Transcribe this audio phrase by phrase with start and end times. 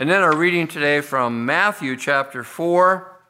[0.00, 3.20] And then our reading today from Matthew chapter 4,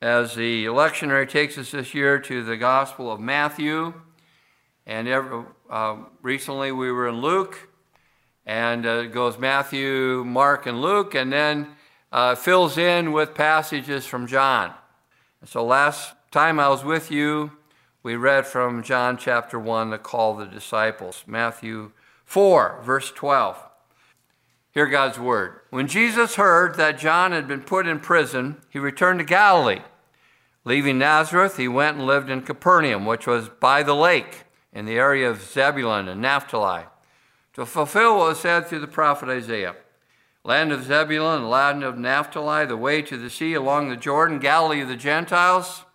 [0.00, 3.92] as the lectionary takes us this year to the Gospel of Matthew.
[4.86, 7.68] And uh, recently we were in Luke,
[8.46, 11.66] and uh, it goes Matthew, Mark, and Luke, and then
[12.12, 14.72] uh, fills in with passages from John.
[15.46, 17.50] So last time I was with you,
[18.04, 21.90] we read from John chapter 1, the call of the disciples, Matthew
[22.24, 23.60] 4, verse 12.
[24.70, 25.61] Hear God's word.
[25.72, 29.80] When Jesus heard that John had been put in prison, he returned to Galilee.
[30.66, 34.44] Leaving Nazareth, he went and lived in Capernaum, which was by the lake,
[34.74, 36.82] in the area of Zebulun and Naphtali,
[37.54, 39.74] to fulfill what was said through the prophet Isaiah.
[40.44, 44.82] Land of Zebulun, land of Naphtali, the way to the sea along the Jordan, Galilee
[44.82, 45.86] of the Gentiles.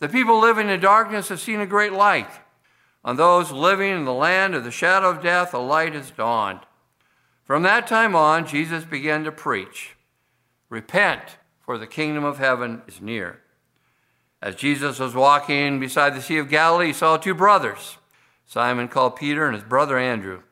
[0.00, 2.30] The people living in darkness have seen a great light.
[3.02, 6.60] On those living in the land of the shadow of death, a light has dawned.
[7.48, 9.96] From that time on, Jesus began to preach
[10.68, 13.40] Repent, for the kingdom of heaven is near.
[14.42, 17.96] As Jesus was walking beside the Sea of Galilee, he saw two brothers,
[18.44, 20.42] Simon called Peter and his brother Andrew.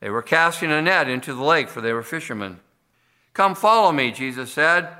[0.00, 2.60] They were casting a net into the lake, for they were fishermen.
[3.32, 4.90] Come follow me, Jesus said,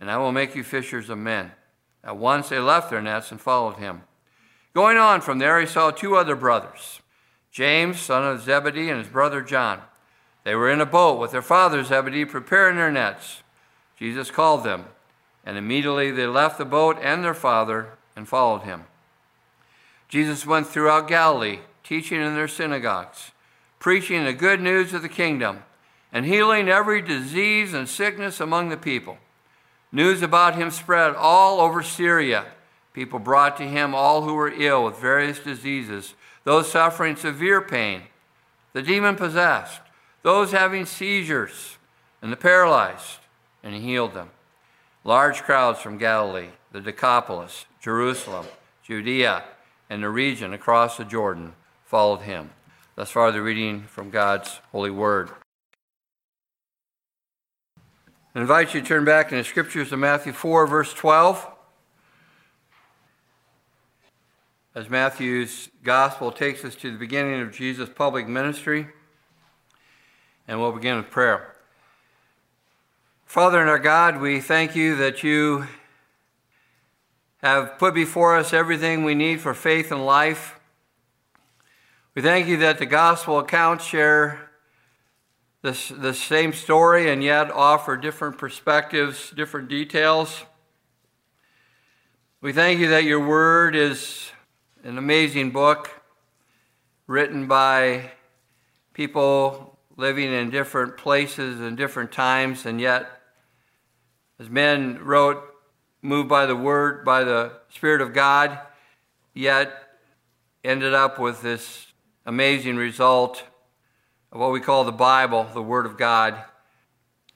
[0.00, 1.52] and I will make you fishers of men.
[2.02, 4.02] At once they left their nets and followed him.
[4.74, 7.00] Going on from there, he saw two other brothers,
[7.52, 9.82] James, son of Zebedee, and his brother John.
[10.46, 13.42] They were in a boat with their father Zebedee preparing their nets.
[13.98, 14.84] Jesus called them,
[15.44, 18.84] and immediately they left the boat and their father and followed him.
[20.08, 23.32] Jesus went throughout Galilee, teaching in their synagogues,
[23.80, 25.64] preaching the good news of the kingdom,
[26.12, 29.18] and healing every disease and sickness among the people.
[29.90, 32.44] News about him spread all over Syria.
[32.92, 38.02] People brought to him all who were ill with various diseases, those suffering severe pain,
[38.74, 39.80] the demon possessed
[40.26, 41.78] those having seizures,
[42.20, 43.20] and the paralyzed,
[43.62, 44.28] and he healed them.
[45.04, 48.44] Large crowds from Galilee, the Decapolis, Jerusalem,
[48.82, 49.44] Judea,
[49.88, 51.52] and the region across the Jordan
[51.84, 52.50] followed him.
[52.96, 55.30] Thus far, the reading from God's holy word.
[58.34, 61.46] I invite you to turn back in the scriptures to Matthew 4, verse 12.
[64.74, 68.88] As Matthew's gospel takes us to the beginning of Jesus' public ministry,
[70.48, 71.54] and we'll begin with prayer.
[73.24, 75.66] Father and our God, we thank you that you
[77.42, 80.58] have put before us everything we need for faith and life.
[82.14, 84.50] We thank you that the gospel accounts share
[85.62, 90.44] this, the same story and yet offer different perspectives, different details.
[92.40, 94.30] We thank you that your word is
[94.84, 95.90] an amazing book
[97.06, 98.12] written by
[98.94, 103.10] people living in different places and different times, and yet,
[104.38, 105.42] as men wrote,
[106.02, 108.58] moved by the Word, by the Spirit of God,
[109.34, 109.72] yet
[110.62, 111.86] ended up with this
[112.26, 113.42] amazing result
[114.32, 116.36] of what we call the Bible, the Word of God.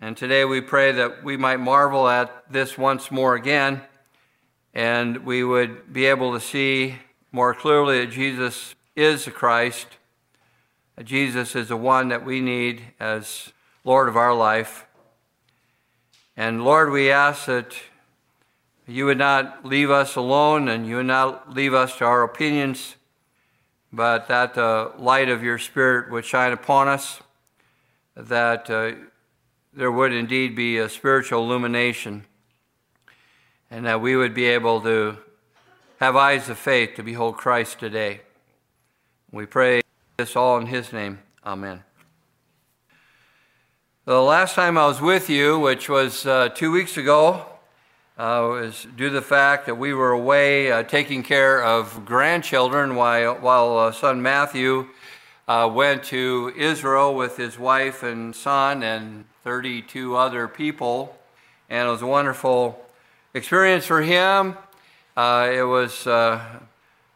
[0.01, 3.83] And today we pray that we might marvel at this once more again,
[4.75, 6.97] and we would be able to see
[7.33, 9.87] more clearly that Jesus is the Christ
[11.05, 13.53] Jesus is the one that we need as
[13.85, 14.87] Lord of our life.
[16.37, 17.75] And Lord, we ask that
[18.87, 22.97] you would not leave us alone and you would not leave us to our opinions,
[23.93, 27.21] but that the light of your Spirit would shine upon us,
[28.17, 28.93] that uh,
[29.73, 32.27] there would indeed be a spiritual illumination,
[33.71, 35.17] and that we would be able to
[35.99, 38.21] have eyes of faith to behold Christ today.
[39.31, 39.83] We pray
[40.21, 41.19] this all in His name.
[41.47, 41.83] Amen.
[44.05, 47.47] The last time I was with you, which was uh, two weeks ago,
[48.19, 52.97] uh, was due to the fact that we were away uh, taking care of grandchildren
[52.97, 54.89] while, while uh, son Matthew
[55.49, 61.19] uh, went to Israel with his wife and son and 32 other people.
[61.71, 62.85] And it was a wonderful
[63.33, 64.55] experience for him.
[65.17, 66.07] Uh, it was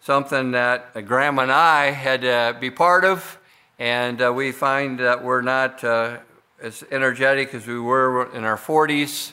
[0.05, 3.39] something that Grandma and I had to be part of,
[3.79, 6.19] and uh, we find that we're not uh,
[6.61, 9.33] as energetic as we were in our 40s,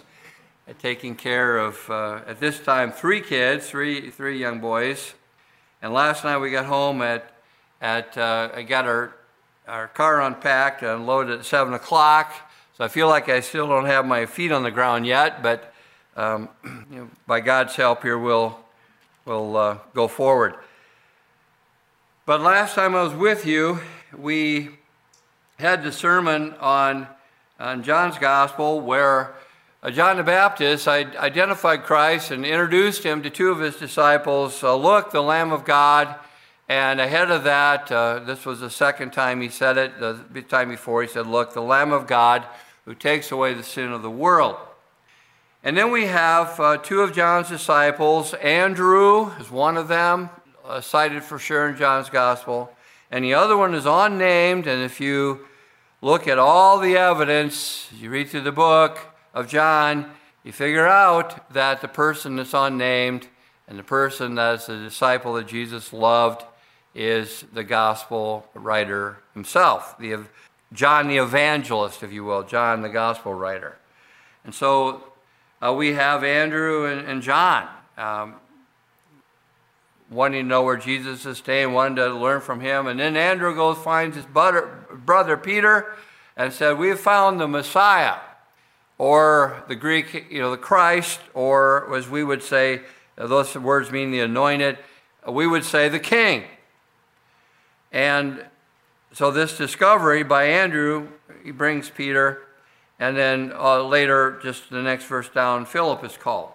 [0.69, 5.13] at taking care of, uh, at this time, three kids, three, three young boys.
[5.81, 7.29] And last night we got home at,
[7.81, 9.13] at uh, I got our,
[9.67, 12.31] our car unpacked and loaded at 7 o'clock.
[12.77, 15.73] So I feel like I still don't have my feet on the ground yet, but
[16.15, 18.60] um, you know, by God's help here, we'll
[19.31, 20.55] we'll uh, go forward.
[22.25, 23.79] But last time I was with you,
[24.17, 24.71] we
[25.57, 27.07] had the sermon on
[27.57, 29.33] in John's Gospel where
[29.81, 34.61] uh, John the Baptist identified Christ and introduced him to two of his disciples.
[34.63, 36.13] Uh, Look, the Lamb of God.
[36.67, 39.97] And ahead of that, uh, this was the second time he said it.
[39.99, 42.43] The time before, he said, Look, the Lamb of God
[42.83, 44.57] who takes away the sin of the world.
[45.63, 48.33] And then we have uh, two of John's disciples.
[48.35, 50.29] Andrew is one of them,
[50.65, 52.71] uh, cited for sure in John's Gospel.
[53.11, 54.67] And the other one is unnamed.
[54.67, 55.45] And if you
[56.01, 58.97] look at all the evidence, you read through the book,
[59.33, 60.11] of John,
[60.43, 63.27] you figure out that the person that's unnamed
[63.67, 66.43] and the person that's the disciple that Jesus loved
[66.93, 70.25] is the gospel writer himself, the,
[70.73, 73.77] John the evangelist, if you will, John the gospel writer.
[74.43, 75.10] And so
[75.63, 77.67] uh, we have Andrew and, and John
[77.97, 78.35] um,
[80.09, 82.87] wanting to know where Jesus is staying, wanting to learn from him.
[82.87, 85.93] And then Andrew goes, finds his brother, brother Peter,
[86.35, 88.17] and said, We have found the Messiah
[88.97, 92.81] or the Greek, you know, the Christ, or as we would say,
[93.15, 94.77] those words mean the anointed,
[95.27, 96.43] we would say the king.
[97.91, 98.45] And
[99.13, 101.07] so this discovery by Andrew,
[101.43, 102.43] he brings Peter,
[103.01, 106.51] and then uh, later, just the next verse down, Philip is called.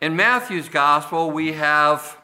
[0.00, 2.16] In Matthew's gospel, we have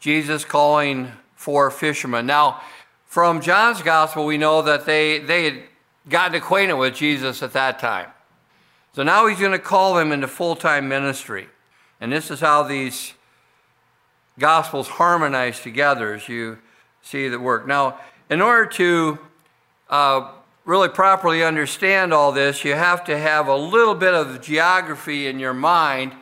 [0.00, 2.24] Jesus calling four fishermen.
[2.24, 2.62] Now,
[3.04, 5.62] from John's gospel, we know that they, they had
[6.08, 8.08] gotten acquainted with Jesus at that time.
[8.94, 11.46] So now he's going to call them into full time ministry.
[12.00, 13.12] And this is how these
[14.38, 16.58] gospels harmonize together as you
[17.02, 17.66] see the work.
[17.66, 19.18] Now, in order to
[19.90, 20.30] uh,
[20.64, 25.38] really properly understand all this, you have to have a little bit of geography in
[25.38, 26.12] your mind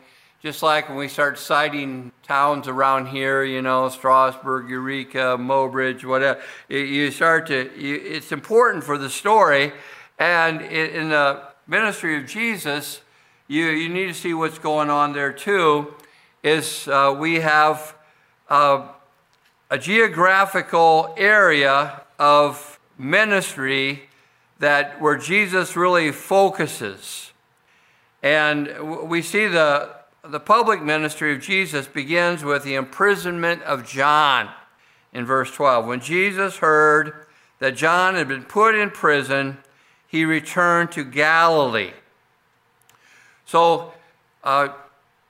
[0.41, 6.39] just like when we start citing towns around here, you know, Strasburg, Eureka, Mobridge, whatever,
[6.69, 9.73] you start to, you, it's important for the story.
[10.17, 13.01] And in the ministry of Jesus,
[13.49, 15.93] you, you need to see what's going on there too.
[16.41, 17.93] Is uh, we have
[18.49, 18.87] uh,
[19.69, 24.08] a geographical area of ministry
[24.59, 27.31] that where Jesus really focuses.
[28.21, 34.49] And we see the the public ministry of Jesus begins with the imprisonment of John
[35.13, 35.85] in verse 12.
[35.85, 37.25] When Jesus heard
[37.59, 39.57] that John had been put in prison,
[40.07, 41.93] he returned to Galilee.
[43.45, 43.93] So,
[44.43, 44.69] uh,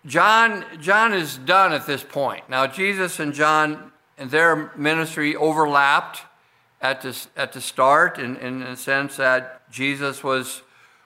[0.06, 2.50] John, John is done at this point.
[2.50, 6.22] Now, Jesus and John and their ministry overlapped
[6.82, 10.62] at the, at the start in, in the sense that Jesus was,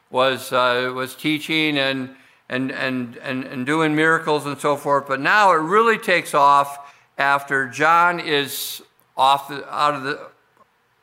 [0.10, 2.16] was, uh, was teaching and
[2.50, 5.08] and, and, and, and doing miracles and so forth.
[5.08, 8.84] But now it really takes off after John is
[9.18, 10.20] off the, out, of the,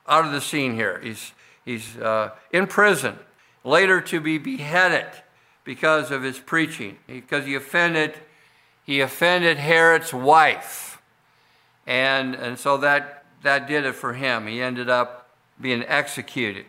[0.06, 1.00] out of the scene here.
[1.02, 1.32] He's,
[1.64, 3.18] he's uh, in prison,
[3.64, 5.06] later to be beheaded
[5.64, 8.14] because of his preaching, because he offended,
[8.84, 11.00] he offended Herod's wife.
[11.86, 14.46] And, and so that, that did it for him.
[14.46, 16.66] He ended up being executed.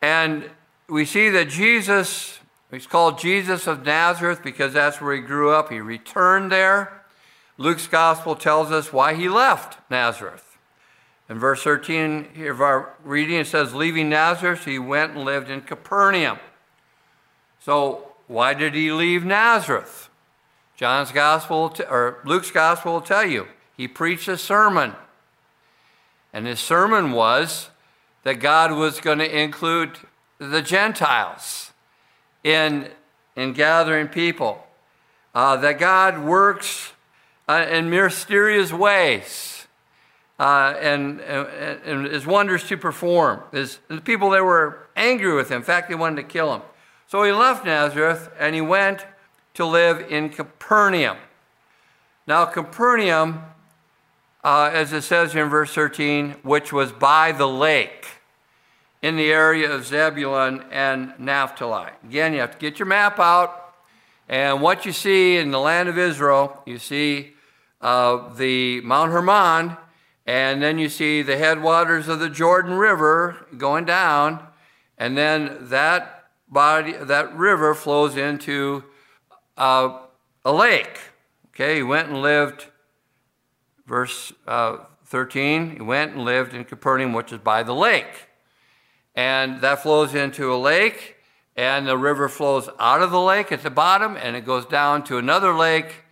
[0.00, 0.50] And
[0.88, 2.38] we see that Jesus
[2.70, 5.70] He's called Jesus of Nazareth because that's where he grew up.
[5.70, 7.02] He returned there.
[7.56, 10.58] Luke's gospel tells us why he left Nazareth.
[11.28, 15.62] In verse 13 of our reading, it says, Leaving Nazareth, he went and lived in
[15.62, 16.38] Capernaum.
[17.60, 20.08] So, why did he leave Nazareth?
[20.76, 23.48] John's gospel, or Luke's gospel will tell you.
[23.76, 24.94] He preached a sermon.
[26.38, 27.68] And his sermon was
[28.22, 29.98] that God was going to include
[30.38, 31.72] the Gentiles
[32.44, 32.90] in,
[33.34, 34.64] in gathering people.
[35.34, 36.92] Uh, that God works
[37.48, 39.66] uh, in mysterious ways
[40.38, 41.48] uh, and, and,
[41.84, 43.42] and his wonders to perform.
[43.50, 46.62] His, the people that were angry with him, in fact, they wanted to kill him.
[47.08, 49.04] So he left Nazareth and he went
[49.54, 51.16] to live in Capernaum.
[52.28, 53.42] Now, Capernaum,
[54.48, 58.06] uh, as it says in verse 13, which was by the lake
[59.02, 61.90] in the area of Zebulun and Naphtali.
[62.02, 63.74] Again, you have to get your map out,
[64.26, 67.34] and what you see in the land of Israel, you see
[67.82, 69.76] uh, the Mount Hermon,
[70.26, 74.42] and then you see the headwaters of the Jordan River going down,
[74.96, 78.82] and then that body, that river flows into
[79.58, 79.98] uh,
[80.42, 80.98] a lake.
[81.48, 82.68] Okay, he went and lived,
[83.88, 88.28] verse uh, 13, he went and lived in Capernaum, which is by the lake
[89.18, 91.16] and that flows into a lake,
[91.56, 95.02] and the river flows out of the lake at the bottom, and it goes down
[95.02, 96.04] to another lake.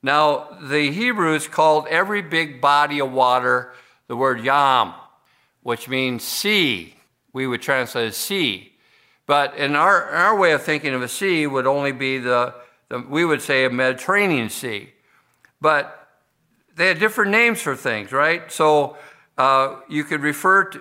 [0.00, 3.72] Now, the Hebrews called every big body of water
[4.06, 4.94] the word yam,
[5.64, 6.94] which means sea.
[7.32, 8.74] we would translate as sea.
[9.26, 12.54] But in our, our way of thinking of a sea would only be the,
[12.88, 14.92] the we would say a Mediterranean Sea.
[15.60, 16.01] But
[16.76, 18.50] they had different names for things, right?
[18.50, 18.96] So
[19.38, 20.80] uh, you could refer to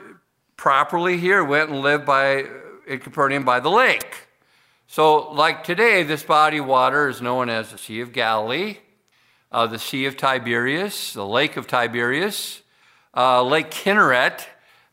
[0.57, 2.45] properly here, went and lived by
[2.87, 4.27] in Capernaum by the lake.
[4.87, 8.77] So, like today, this body of water is known as the Sea of Galilee,
[9.51, 12.61] uh, the Sea of Tiberias, the Lake of Tiberias,
[13.15, 14.45] uh, Lake Kinneret,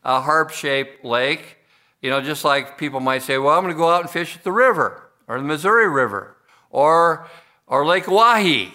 [0.03, 1.57] a harp shaped lake.
[2.01, 4.37] You know, just like people might say, well, I'm going to go out and fish
[4.37, 6.37] at the river or the Missouri River
[6.69, 7.27] or,
[7.67, 8.71] or Lake Oahe.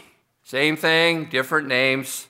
[0.47, 2.29] Same thing, different names.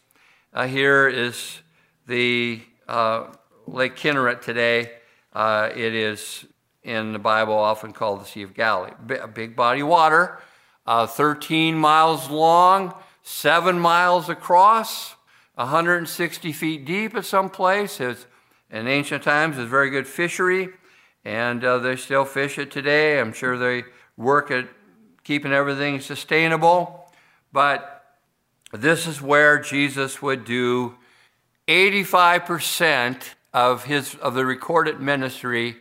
[0.52, 1.58] Uh, here is
[2.06, 3.24] the uh,
[3.66, 4.92] Lake Kinneret today.
[5.32, 6.46] Uh, it is
[6.84, 8.92] in the Bible often called the Sea of Galilee.
[9.20, 10.38] A big body of water,
[10.86, 12.94] uh, 13 miles long,
[13.24, 15.16] 7 miles across,
[15.56, 18.00] 160 feet deep at some place.
[18.00, 18.26] It's,
[18.70, 20.68] in ancient times, it's very good fishery,
[21.24, 23.18] and uh, they still fish it today.
[23.18, 23.82] I'm sure they
[24.16, 24.68] work at
[25.24, 27.00] keeping everything sustainable.
[27.52, 27.93] But
[28.80, 30.96] this is where Jesus would do
[31.68, 35.76] 85% of, his, of the recorded ministry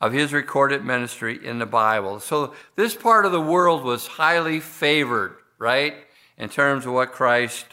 [0.00, 2.20] of his recorded ministry in the Bible.
[2.20, 5.94] So this part of the world was highly favored, right,
[6.36, 7.66] in terms of what Christ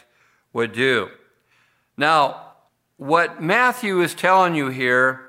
[0.52, 1.08] would do.
[1.96, 2.52] Now,
[2.96, 5.28] what Matthew is telling you here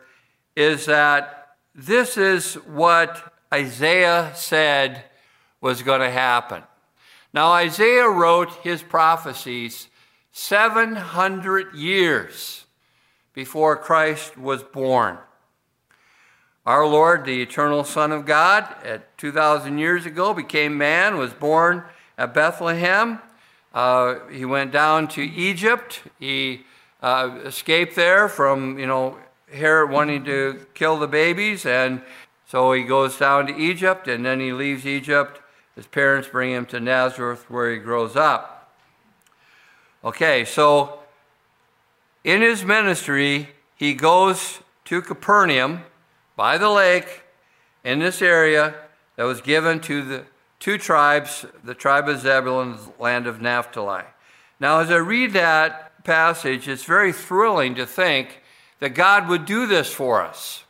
[0.55, 5.03] is that this is what Isaiah said
[5.61, 6.63] was going to happen.
[7.37, 9.89] Now, Isaiah wrote his prophecies
[10.31, 12.65] 700 years
[13.35, 15.19] before Christ was born.
[16.65, 21.83] Our Lord, the eternal Son of God, at 2,000 years ago, became man, was born
[22.17, 23.19] at Bethlehem.
[23.71, 26.01] Uh, he went down to Egypt.
[26.19, 26.65] He
[27.03, 29.15] uh, escaped there from, you know,
[29.53, 32.01] Herod wanting to kill the babies, and
[32.47, 35.39] so he goes down to Egypt, and then he leaves Egypt.
[35.77, 38.73] His parents bring him to Nazareth, where he grows up.
[40.03, 40.99] Okay, so
[42.23, 45.83] in his ministry, he goes to Capernaum
[46.35, 47.21] by the lake
[47.83, 48.73] in this area
[49.17, 50.25] that was given to the
[50.59, 54.03] two tribes, the tribe of Zebulun, the land of Naphtali.
[54.59, 58.41] Now, as I read that passage, it's very thrilling to think
[58.79, 60.63] that God would do this for us.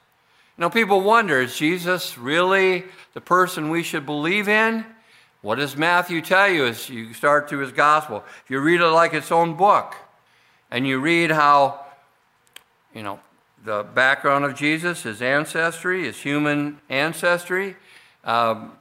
[0.57, 2.83] Know, people wonder is Jesus really
[3.13, 4.85] the person we should believe in?
[5.41, 8.23] What does Matthew tell you as you start through his gospel?
[8.43, 9.95] If you read it like its own book,
[10.71, 11.85] and you read how,
[12.93, 13.19] you know,
[13.63, 17.75] the background of Jesus, his ancestry, his human ancestry,
[18.23, 18.73] um,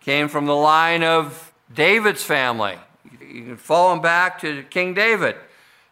[0.00, 2.76] came from the line of David's family.
[3.20, 5.36] You can follow him back to King David,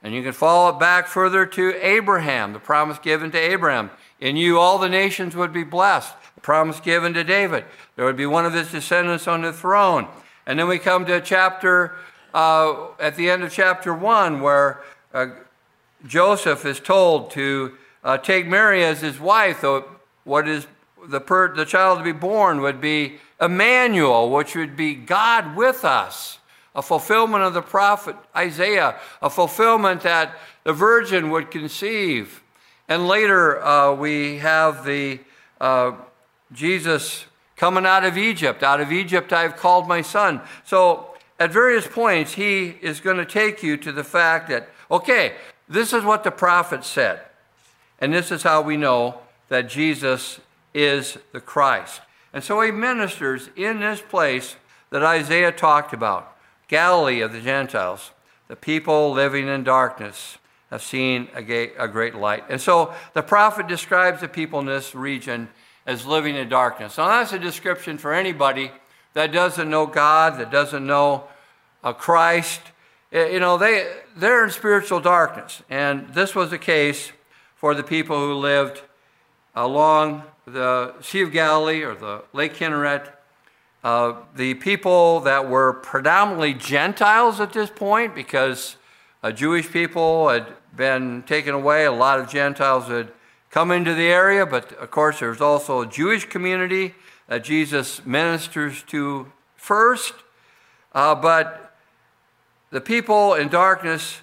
[0.03, 3.91] and you can follow it back further to Abraham, the promise given to Abraham.
[4.21, 6.15] In you, all the nations would be blessed.
[6.43, 7.65] Promise given to David.
[7.97, 10.09] There would be one of his descendants on the throne.
[10.47, 11.95] And then we come to chapter,
[12.33, 14.83] uh, at the end of chapter 1, where
[15.13, 15.27] uh,
[16.07, 19.85] Joseph is told to uh, take Mary as his wife, though
[20.25, 20.67] what is
[21.09, 25.85] the, per, the child to be born would be Emmanuel, which would be God with
[25.85, 26.39] us,
[26.75, 32.43] a fulfillment of the prophet Isaiah, a fulfillment that the virgin would conceive.
[32.89, 35.21] And later uh, we have the
[35.61, 35.93] uh,
[36.53, 37.27] Jesus
[37.57, 38.63] coming out of Egypt.
[38.63, 40.41] Out of Egypt I've called my son.
[40.65, 45.35] So at various points, he is going to take you to the fact that, okay,
[45.69, 47.21] this is what the prophet said.
[48.01, 50.41] And this is how we know that Jesus
[50.75, 52.01] is the Christ.
[52.33, 54.57] And so he ministers in this place
[54.91, 56.37] that Isaiah talked about
[56.69, 58.13] Galilee of the Gentiles.
[58.49, 60.39] The people living in darkness
[60.71, 62.45] have seen a great light.
[62.49, 65.49] And so the prophet describes the people in this region
[65.87, 66.99] as living in darkness.
[66.99, 68.71] Now, that's a description for anybody
[69.15, 71.25] that doesn't know God, that doesn't know
[71.83, 72.61] uh, Christ.
[73.13, 75.63] You know, they, they're in spiritual darkness.
[75.69, 77.13] And this was the case
[77.57, 78.83] for the people who lived
[79.55, 83.11] along the Sea of Galilee or the Lake Kinneret.
[83.83, 88.77] Uh, the people that were predominantly Gentiles at this point, because
[89.23, 90.47] uh, Jewish people had
[90.77, 93.11] been taken away, a lot of Gentiles had
[93.51, 96.95] come into the area, but of course there's also a Jewish community
[97.27, 100.15] that Jesus ministers to first.
[100.93, 101.77] Uh, but
[102.71, 104.21] the people in darkness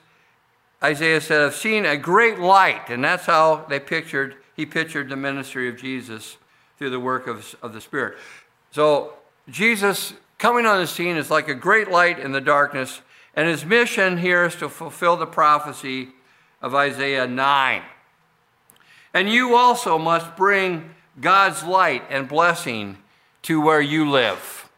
[0.84, 2.90] Isaiah said, I've seen a great light.
[2.90, 6.38] And that's how they pictured, he pictured the ministry of Jesus
[6.78, 8.18] through the work of, of the Spirit.
[8.72, 9.14] So
[9.50, 13.02] Jesus coming on the scene is like a great light in the darkness.
[13.36, 16.10] And his mission here is to fulfill the prophecy
[16.62, 17.82] of Isaiah 9.
[19.14, 22.98] And you also must bring God's light and blessing
[23.44, 24.70] to where you live.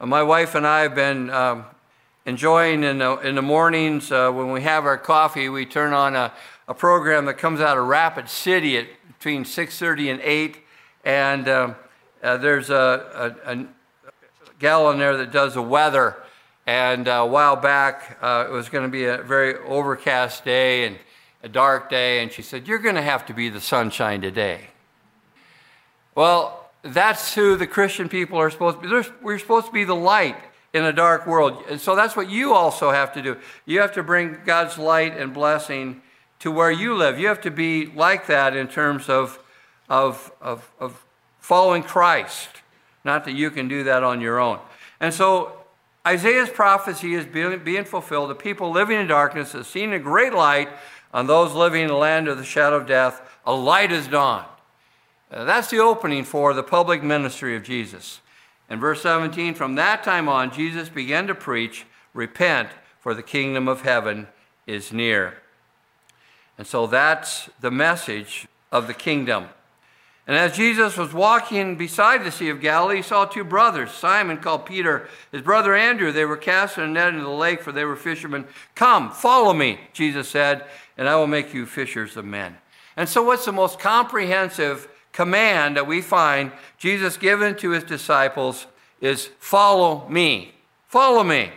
[0.00, 1.64] Uh, my wife and I have been um,
[2.24, 6.16] enjoying in the, in the mornings uh, when we have our coffee, we turn on
[6.16, 6.32] a,
[6.68, 8.86] a program that comes out of Rapid City at
[9.18, 10.56] between 6.30 and 8.
[11.04, 11.76] And um,
[12.22, 13.66] uh, there's a, a, a,
[14.58, 16.16] gal in there that does the weather.
[16.66, 20.86] And uh, a while back, uh, it was going to be a very overcast day
[20.86, 20.98] and
[21.46, 22.22] a dark day.
[22.22, 24.68] And she said, You're going to have to be the sunshine today.
[26.16, 29.08] Well, that's who the Christian people are supposed to be.
[29.22, 30.36] We're supposed to be the light
[30.74, 31.64] in a dark world.
[31.70, 33.36] And so that's what you also have to do.
[33.64, 36.02] You have to bring God's light and blessing
[36.40, 37.18] to where you live.
[37.18, 39.38] You have to be like that in terms of,
[39.88, 41.04] of, of, of
[41.38, 42.48] following Christ.
[43.04, 44.58] Not that you can do that on your own.
[44.98, 45.52] And so
[46.06, 48.30] Isaiah's prophecy is being, being fulfilled.
[48.30, 50.68] The people living in darkness have seen a great light.
[51.16, 54.44] On those living in the land of the shadow of death, a light has dawned.
[55.30, 58.20] Uh, that's the opening for the public ministry of Jesus.
[58.68, 62.68] In verse 17, from that time on, Jesus began to preach, Repent,
[63.00, 64.26] for the kingdom of heaven
[64.66, 65.38] is near.
[66.58, 69.46] And so that's the message of the kingdom.
[70.26, 74.38] And as Jesus was walking beside the Sea of Galilee, he saw two brothers, Simon
[74.38, 76.12] called Peter, his brother Andrew.
[76.12, 78.44] They were casting a net into the lake, for they were fishermen.
[78.74, 82.56] Come, follow me, Jesus said, and I will make you fishers of men.
[82.96, 88.66] And so, what's the most comprehensive command that we find Jesus given to his disciples
[89.00, 90.54] is follow me.
[90.88, 91.50] Follow me.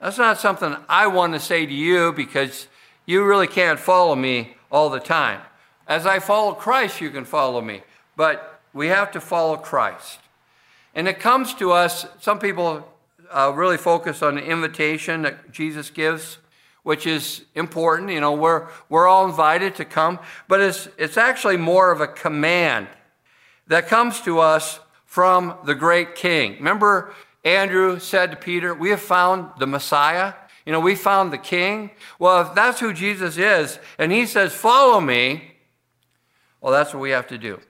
[0.00, 2.66] That's not something I want to say to you because
[3.06, 5.40] you really can't follow me all the time.
[5.86, 7.82] As I follow Christ, you can follow me.
[8.16, 10.18] But we have to follow Christ.
[10.94, 12.88] And it comes to us, some people
[13.30, 16.38] uh, really focus on the invitation that Jesus gives,
[16.82, 18.10] which is important.
[18.10, 22.06] You know, we're, we're all invited to come, but it's, it's actually more of a
[22.06, 22.88] command
[23.68, 26.54] that comes to us from the great king.
[26.54, 30.34] Remember, Andrew said to Peter, We have found the Messiah.
[30.64, 31.90] You know, we found the king.
[32.18, 35.56] Well, if that's who Jesus is, and he says, Follow me,
[36.60, 37.60] well, that's what we have to do.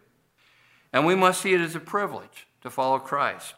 [0.92, 3.54] And we must see it as a privilege to follow Christ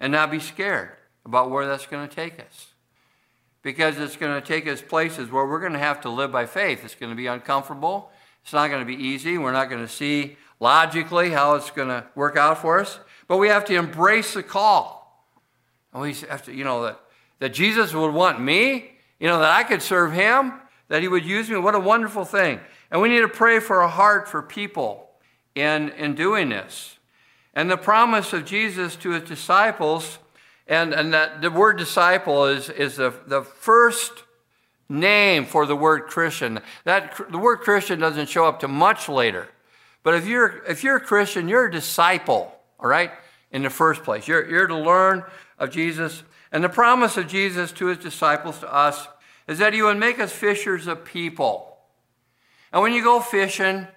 [0.00, 0.90] and not be scared
[1.24, 2.69] about where that's going to take us.
[3.62, 6.46] Because it's going to take us places where we're going to have to live by
[6.46, 6.84] faith.
[6.84, 8.10] It's going to be uncomfortable.
[8.42, 9.36] It's not going to be easy.
[9.36, 13.00] We're not going to see logically how it's going to work out for us.
[13.28, 15.26] But we have to embrace the call.
[15.92, 17.00] And we have to, you know, that
[17.40, 20.52] that Jesus would want me, you know, that I could serve him,
[20.88, 21.56] that he would use me.
[21.56, 22.60] What a wonderful thing.
[22.90, 25.10] And we need to pray for a heart for people
[25.54, 26.98] in, in doing this.
[27.54, 30.18] And the promise of Jesus to his disciples,
[30.70, 34.12] and, and that the word disciple is, is the, the first
[34.88, 36.60] name for the word Christian.
[36.84, 39.48] That, the word Christian doesn't show up to much later.
[40.02, 43.10] But if you're, if you're a Christian, you're a disciple, all right,
[43.50, 44.26] in the first place.
[44.26, 45.24] You're, you're to learn
[45.58, 46.22] of Jesus.
[46.52, 49.08] And the promise of Jesus to his disciples, to us,
[49.46, 51.76] is that he would make us fishers of people.
[52.72, 53.88] And when you go fishing,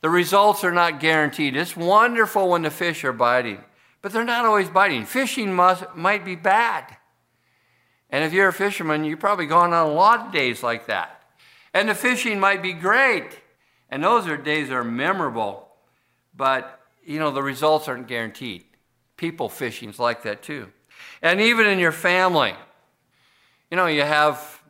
[0.00, 1.56] the results are not guaranteed.
[1.56, 3.62] It's wonderful when the fish are biting,
[4.02, 5.04] but they're not always biting.
[5.04, 6.96] Fishing must, might be bad.
[8.10, 11.22] And if you're a fisherman, you've probably gone on a lot of days like that.
[11.74, 13.40] And the fishing might be great.
[13.90, 15.68] And those are days that are memorable,
[16.36, 18.64] but you know, the results aren't guaranteed.
[19.16, 20.68] People fishing's like that too.
[21.22, 22.54] And even in your family,
[23.70, 24.62] you know, you have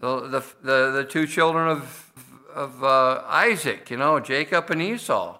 [0.00, 2.12] the, the, the, the two children of,
[2.52, 5.38] of uh, Isaac, you know, Jacob and Esau,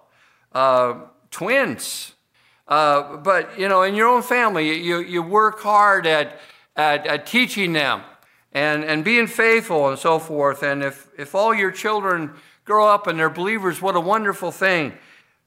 [0.53, 0.93] uh,
[1.31, 2.14] twins.
[2.67, 6.39] Uh, but, you know, in your own family, you, you work hard at,
[6.75, 8.01] at, at teaching them
[8.51, 10.63] and, and being faithful and so forth.
[10.63, 12.31] And if, if all your children
[12.63, 14.93] grow up and they're believers, what a wonderful thing.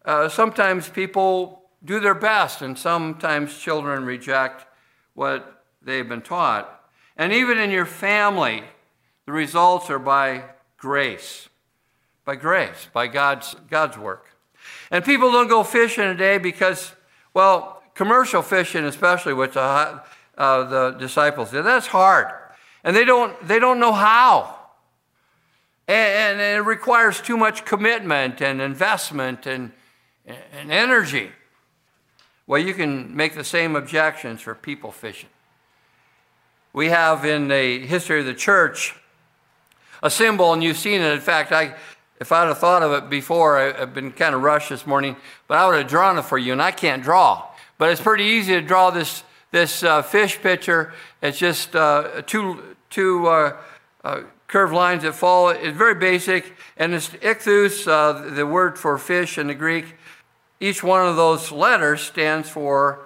[0.05, 4.67] Uh, sometimes people do their best, and sometimes children reject
[5.15, 6.91] what they've been taught.
[7.17, 8.63] And even in your family,
[9.27, 10.45] the results are by
[10.77, 11.49] grace.
[12.25, 14.27] By grace, by God's, God's work.
[14.91, 16.93] And people don't go fishing today because,
[17.39, 19.61] well, commercial fishing, especially with the,
[20.37, 22.27] uh, the disciples, that's hard.
[22.83, 24.59] And they don't, they don't know how.
[25.87, 29.71] And, and it requires too much commitment and investment and,
[30.27, 31.31] and energy.
[32.49, 35.31] Well, you can make the same objections for people fishing.
[36.73, 38.97] We have in the history of the church
[40.03, 41.13] a symbol, and you've seen it.
[41.13, 41.77] In fact, I,
[42.21, 45.17] if I'd have thought of it before, I, have been kind of rushed this morning,
[45.47, 47.47] but I would have drawn it for you, and I can't draw.
[47.79, 50.93] But it's pretty easy to draw this, this uh, fish picture.
[51.23, 53.57] It's just uh, two, two uh,
[54.05, 55.51] uh curved lines that follow.
[55.51, 59.95] It's very basic, and it's ichthus, uh, the word for fish in the Greek,
[60.61, 62.99] each one of those letters stands for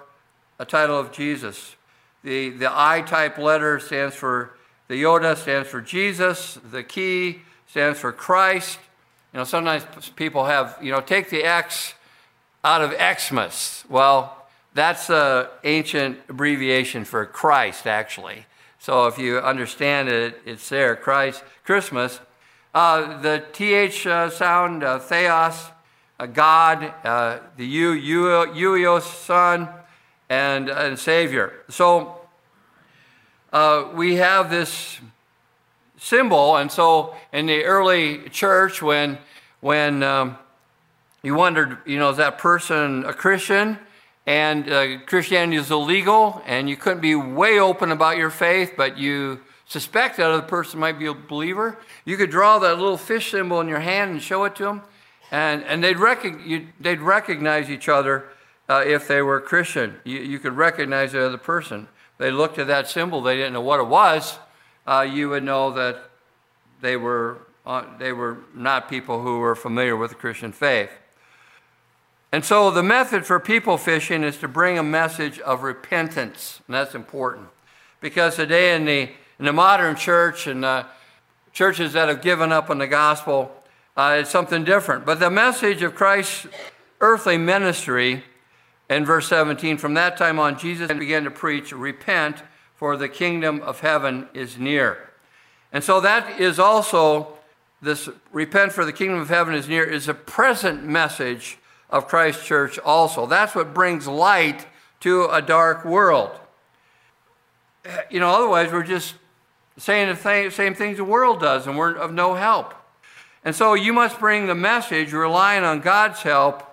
[0.59, 1.77] a title of Jesus.
[2.25, 4.55] The, the I type letter stands for,
[4.89, 6.59] the Yoda stands for Jesus.
[6.65, 8.79] The key stands for Christ.
[9.33, 11.95] You know, sometimes people have, you know, take the X
[12.65, 13.85] out of Xmas.
[13.89, 18.45] Well, that's an ancient abbreviation for Christ, actually.
[18.79, 22.21] So if you understand it, it's there, Christ, Christmas.
[22.75, 25.71] Uh, the TH uh, sound, uh, Theos,
[26.19, 29.69] uh, God, uh, the U, Uios, Son,
[30.29, 31.53] and, and Savior.
[31.69, 32.21] So
[33.53, 35.01] uh, we have this
[36.03, 39.19] symbol, and so in the early church, when,
[39.61, 40.37] when um,
[41.23, 43.79] you wondered, you know, is that person a Christian?
[44.27, 48.99] And uh, Christianity is illegal, and you couldn't be way open about your faith, but
[48.99, 51.79] you suspect that other person might be a believer.
[52.05, 54.83] You could draw that little fish symbol in your hand and show it to them,
[55.31, 58.25] and, and they'd, rec- you, they'd recognize each other
[58.69, 59.97] uh, if they were Christian.
[60.05, 61.89] You, you could recognize the other person.
[62.19, 64.39] They looked at that symbol, they didn't know what it was.
[64.87, 66.11] Uh, you would know that
[66.81, 70.91] they were, uh, they were not people who were familiar with the Christian faith.
[72.33, 76.75] And so the method for people fishing is to bring a message of repentance, and
[76.75, 77.49] that's important.
[78.01, 80.85] Because today in the, in the modern church and uh,
[81.53, 83.53] churches that have given up on the gospel,
[83.97, 85.05] uh, it's something different.
[85.05, 86.47] But the message of Christ's
[87.01, 88.25] earthly ministry
[88.89, 92.43] in verse 17, from that time on, Jesus began to preach, Repent,
[92.83, 95.09] for the kingdom of heaven is near.
[95.73, 97.35] And so that is also
[97.81, 101.59] this repent for the kingdom of heaven is near is a present message
[101.91, 103.25] of Christ Church also.
[103.25, 104.67] That's what brings light
[104.99, 106.33] to a dark world.
[108.11, 109.15] You know, otherwise we're just
[109.79, 112.75] saying the same things the world does and we're of no help.
[113.45, 116.65] And so you must bring the message relying on God's help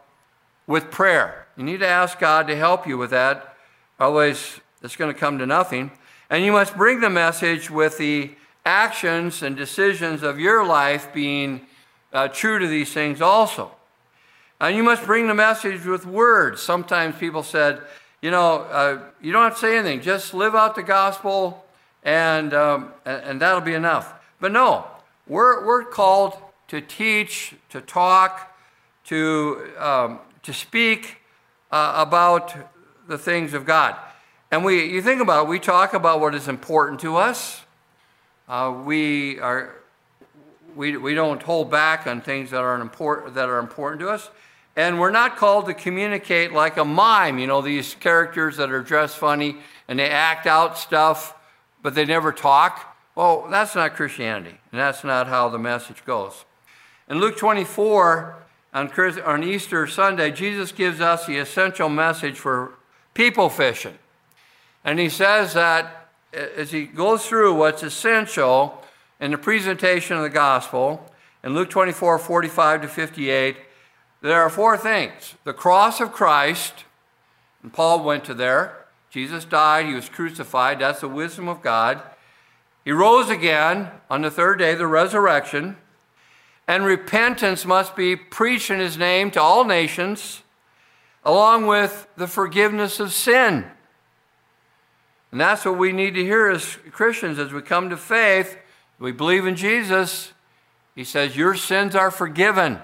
[0.65, 1.45] with prayer.
[1.55, 3.55] You need to ask God to help you with that,
[3.99, 5.91] otherwise it's going to come to nothing.
[6.29, 8.31] And you must bring the message with the
[8.65, 11.61] actions and decisions of your life being
[12.13, 13.71] uh, true to these things also.
[14.61, 16.61] And you must bring the message with words.
[16.61, 17.81] Sometimes people said,
[18.21, 21.65] you know, uh, you don't have to say anything, just live out the gospel
[22.03, 24.13] and, um, and that'll be enough.
[24.39, 24.85] But no,
[25.27, 26.37] we're, we're called
[26.67, 28.55] to teach, to talk,
[29.05, 31.17] to, um, to speak
[31.71, 32.55] uh, about
[33.07, 33.95] the things of God.
[34.51, 37.61] And we, you think about it, we talk about what is important to us.
[38.47, 39.75] Uh, we, are,
[40.75, 44.29] we, we don't hold back on things that are, important, that are important to us.
[44.75, 48.81] And we're not called to communicate like a mime, you know, these characters that are
[48.81, 49.57] dressed funny
[49.87, 51.35] and they act out stuff,
[51.83, 52.97] but they never talk.
[53.13, 56.45] Well, that's not Christianity, and that's not how the message goes.
[57.09, 58.35] In Luke 24,
[58.73, 58.89] on,
[59.25, 62.73] on Easter Sunday, Jesus gives us the essential message for
[63.13, 63.97] people fishing.
[64.83, 68.83] And he says that uh, as he goes through what's essential
[69.19, 71.11] in the presentation of the gospel,
[71.43, 73.57] in Luke 24, 45 to 58,
[74.21, 76.85] there are four things the cross of Christ,
[77.63, 78.85] and Paul went to there.
[79.09, 80.79] Jesus died, he was crucified.
[80.79, 82.01] That's the wisdom of God.
[82.85, 85.77] He rose again on the third day, the resurrection.
[86.67, 90.43] And repentance must be preached in his name to all nations,
[91.23, 93.65] along with the forgiveness of sin.
[95.31, 98.57] And that's what we need to hear as Christians as we come to faith.
[98.97, 100.33] We believe in Jesus.
[100.95, 102.79] He says, Your sins are forgiven.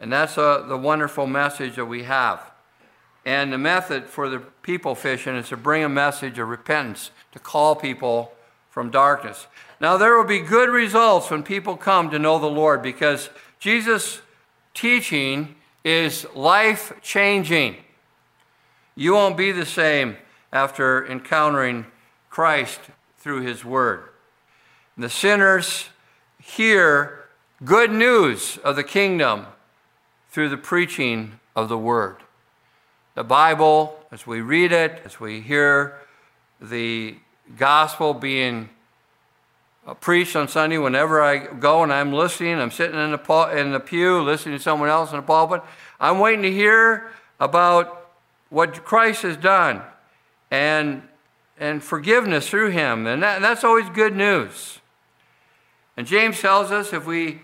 [0.00, 2.50] And that's uh, the wonderful message that we have.
[3.24, 7.38] And the method for the people fishing is to bring a message of repentance, to
[7.38, 8.32] call people
[8.68, 9.46] from darkness.
[9.80, 14.20] Now, there will be good results when people come to know the Lord because Jesus'
[14.74, 17.76] teaching is life changing.
[18.94, 20.16] You won't be the same
[20.54, 21.84] after encountering
[22.30, 22.80] Christ
[23.18, 24.08] through his word.
[24.94, 25.88] And the sinners
[26.40, 27.24] hear
[27.64, 29.46] good news of the kingdom
[30.30, 32.16] through the preaching of the Word.
[33.14, 35.98] The Bible, as we read it, as we hear
[36.60, 37.16] the
[37.56, 38.68] gospel being
[39.86, 43.72] uh, preached on Sunday, whenever I go and I'm listening, I'm sitting in the, in
[43.72, 45.62] the pew listening to someone else in the pulpit,
[46.00, 48.10] I'm waiting to hear about
[48.50, 49.82] what Christ has done
[50.54, 51.02] and,
[51.58, 53.08] and forgiveness through him.
[53.08, 54.78] And, that, that's always good news.
[55.96, 57.40] And James tells us if we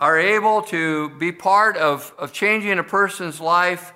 [0.00, 3.92] are able to be part of, of changing a person's life,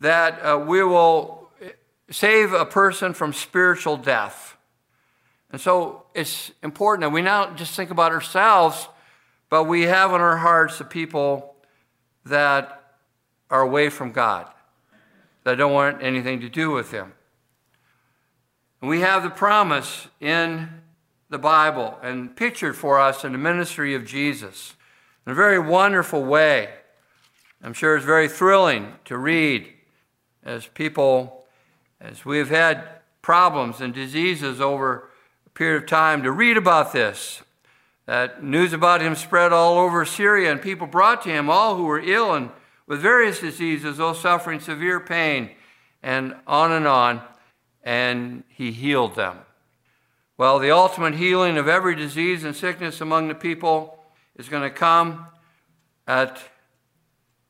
[0.00, 1.50] that uh, we will
[2.10, 4.56] save a person from spiritual death.
[5.50, 8.88] And so it's important that we not just think about ourselves,
[9.48, 11.54] but we have in our hearts the people
[12.26, 12.96] that
[13.50, 14.46] are away from God,
[15.44, 17.14] that don't want anything to do with Him.
[18.80, 20.68] And we have the promise in
[21.28, 24.74] the Bible and pictured for us in the ministry of Jesus
[25.26, 26.70] in a very wonderful way.
[27.62, 29.68] I'm sure it's very thrilling to read
[30.42, 31.44] as people,
[32.00, 32.88] as we've had
[33.20, 35.10] problems and diseases over
[35.46, 37.42] a period of time, to read about this.
[38.06, 41.84] That news about him spread all over Syria, and people brought to him all who
[41.84, 42.50] were ill and
[42.86, 45.50] with various diseases, those suffering severe pain,
[46.02, 47.22] and on and on,
[47.82, 49.38] and he healed them.
[50.36, 53.98] Well, the ultimate healing of every disease and sickness among the people
[54.36, 55.26] is going to come
[56.06, 56.40] at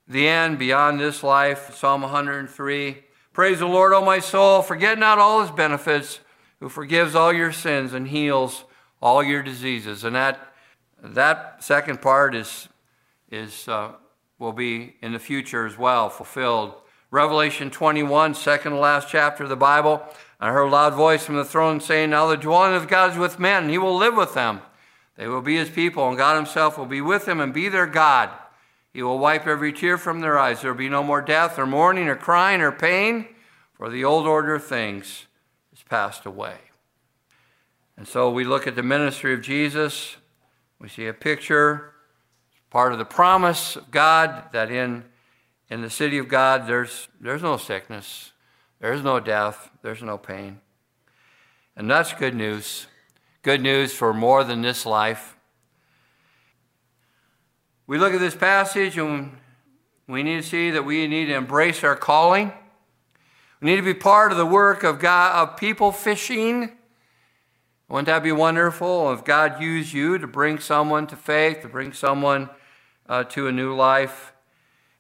[0.09, 1.77] the end, beyond this life.
[1.77, 3.05] Psalm 103.
[3.33, 4.61] Praise the Lord, O my soul.
[4.61, 6.19] Forget not all his benefits,
[6.59, 8.65] who forgives all your sins and heals
[9.01, 10.03] all your diseases.
[10.05, 10.53] And that,
[11.01, 12.69] that second part is,
[13.31, 13.93] is uh,
[14.39, 16.75] will be in the future as well fulfilled.
[17.13, 20.01] Revelation 21, second to last chapter of the Bible.
[20.39, 23.19] I heard a loud voice from the throne saying, Now the dwelling of God is
[23.19, 24.61] with men, and he will live with them.
[25.17, 27.89] They will be his people, and God himself will be with them and be their
[27.89, 28.31] God.
[28.93, 30.63] He will wipe every tear from their eyes.
[30.63, 33.27] There will be no more death, or mourning, or crying, or pain,
[33.75, 35.27] for the old order of things
[35.73, 36.59] is passed away.
[37.97, 40.17] And so we look at the ministry of Jesus.
[40.79, 41.93] We see a picture
[42.71, 45.05] part of the promise of God that in,
[45.71, 48.33] in the city of God there's, there's no sickness,
[48.81, 50.61] there's no death, there's no pain.
[51.77, 52.87] And that's good news.
[53.43, 55.37] Good news for more than this life.
[57.87, 59.39] We look at this passage and
[60.07, 62.53] we need to see that we need to embrace our calling.
[63.63, 66.77] We need to be part of the work of God of people fishing
[67.91, 71.93] wouldn't that be wonderful if God used you to bring someone to faith, to bring
[71.93, 72.49] someone
[73.09, 74.33] uh, to a new life?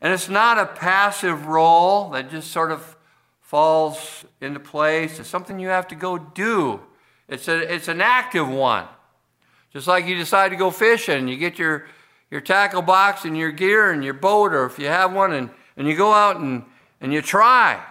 [0.00, 2.96] And it's not a passive role that just sort of
[3.40, 5.18] falls into place.
[5.18, 6.80] It's something you have to go do.
[7.28, 8.86] It's, a, it's an active one.
[9.72, 11.86] Just like you decide to go fishing, you get your,
[12.30, 15.50] your tackle box and your gear and your boat, or if you have one, and,
[15.76, 16.64] and you go out and,
[17.00, 17.84] and you try.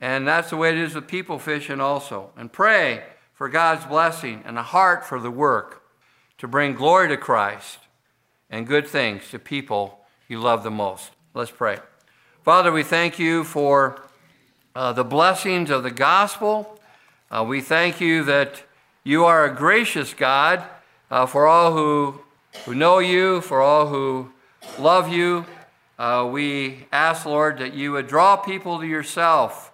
[0.00, 2.30] And that's the way it is with people fishing also.
[2.36, 3.02] And pray
[3.32, 5.82] for God's blessing and a heart for the work
[6.38, 7.78] to bring glory to Christ
[8.48, 11.10] and good things to people you love the most.
[11.34, 11.78] Let's pray.
[12.42, 14.00] Father, we thank you for
[14.74, 16.80] uh, the blessings of the gospel.
[17.30, 18.62] Uh, we thank you that
[19.02, 20.64] you are a gracious God
[21.10, 22.20] uh, for all who,
[22.64, 24.32] who know you, for all who
[24.78, 25.44] love you.
[25.98, 29.72] Uh, we ask, Lord, that you would draw people to yourself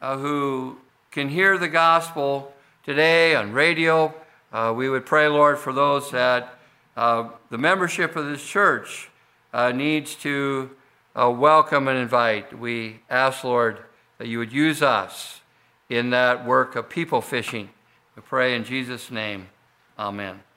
[0.00, 0.78] uh, who
[1.10, 2.52] can hear the gospel
[2.84, 4.14] today on radio.
[4.52, 6.54] Uh, we would pray, Lord, for those that
[6.94, 9.10] the membership of this church
[9.58, 10.70] uh, needs to
[11.16, 12.56] uh, welcome and invite.
[12.56, 13.80] We ask, Lord,
[14.18, 15.40] that you would use us
[15.88, 17.68] in that work of people fishing.
[18.14, 19.48] We pray in Jesus' name.
[19.98, 20.47] Amen.